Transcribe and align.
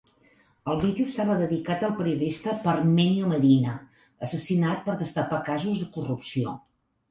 El 0.71 0.77
vídeo 0.83 1.09
estava 1.09 1.35
dedicat 1.41 1.85
al 1.87 1.93
periodista 1.99 2.55
Parmenio 2.65 3.29
Medina, 3.35 3.77
assassinat 4.29 4.83
per 4.89 4.99
destapar 5.05 5.43
casos 5.53 5.81
de 5.85 5.93
corrupció. 6.01 6.59